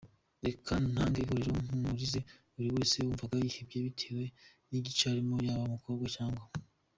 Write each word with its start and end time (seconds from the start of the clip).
Reka 0.45 0.71
ntange 0.91 1.17
ihumure 1.21 1.47
mpumurize 1.65 2.19
buri 2.53 2.67
wese 2.75 2.95
wumvaga 3.03 3.35
yihebye 3.43 3.79
bitewe 3.87 4.23
nigice 4.67 5.03
arimo 5.11 5.35
yaba 5.47 5.63
umukobwa 5.69 6.05
cg. 6.15 6.35